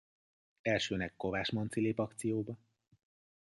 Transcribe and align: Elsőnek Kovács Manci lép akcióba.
Elsőnek 0.61 1.13
Kovács 1.17 1.51
Manci 1.51 1.79
lép 1.81 1.99
akcióba. 1.99 2.57